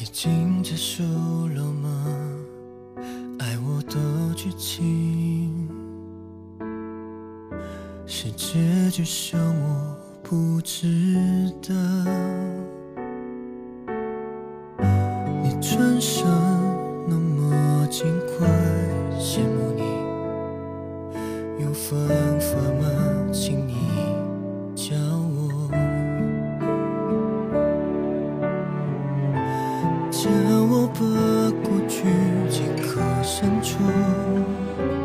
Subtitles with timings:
[0.00, 1.04] 已经结束
[1.54, 2.16] 了吗？
[3.38, 5.68] 爱我的剧情，
[8.04, 11.72] 是结局剩我不值得。
[15.42, 16.33] 你转身。
[33.62, 35.03] 处。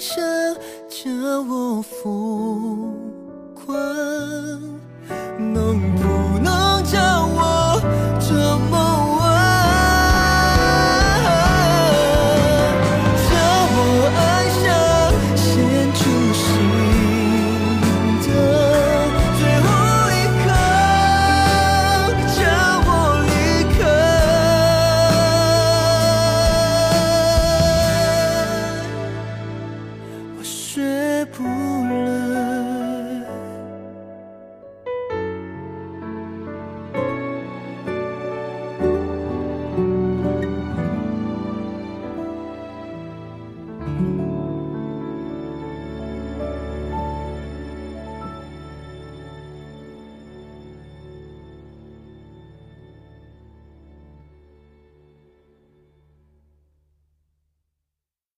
[0.00, 0.22] 想
[0.88, 1.10] 叫
[1.48, 2.94] 我疯
[3.54, 4.17] 狂